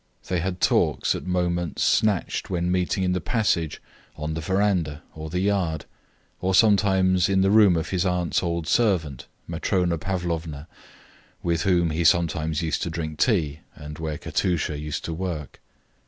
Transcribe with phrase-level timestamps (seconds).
[0.29, 3.79] They had talks at moments snatched when meeting in the passage,
[4.15, 5.85] on the veranda, or the yard,
[6.41, 10.67] and sometimes in the room of his aunts' old servant, Matrona Pavlovna,
[11.43, 15.61] with whom he sometimes used to drink tea, and where Katusha used to work.